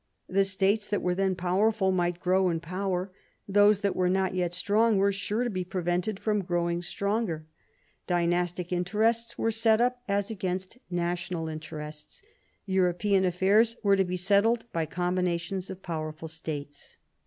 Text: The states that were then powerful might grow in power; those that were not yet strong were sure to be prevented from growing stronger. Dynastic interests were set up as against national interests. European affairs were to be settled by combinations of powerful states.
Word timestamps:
The 0.27 0.43
states 0.45 0.87
that 0.87 1.03
were 1.03 1.13
then 1.13 1.35
powerful 1.35 1.91
might 1.91 2.19
grow 2.19 2.49
in 2.49 2.59
power; 2.59 3.11
those 3.47 3.81
that 3.81 3.95
were 3.95 4.09
not 4.09 4.33
yet 4.33 4.51
strong 4.51 4.97
were 4.97 5.11
sure 5.11 5.43
to 5.43 5.49
be 5.51 5.63
prevented 5.63 6.19
from 6.19 6.43
growing 6.43 6.81
stronger. 6.81 7.45
Dynastic 8.07 8.71
interests 8.71 9.37
were 9.37 9.51
set 9.51 9.79
up 9.79 10.01
as 10.07 10.31
against 10.31 10.79
national 10.89 11.47
interests. 11.47 12.23
European 12.65 13.25
affairs 13.25 13.75
were 13.83 13.95
to 13.95 14.03
be 14.03 14.17
settled 14.17 14.65
by 14.73 14.87
combinations 14.87 15.69
of 15.69 15.83
powerful 15.83 16.27
states. 16.27 16.97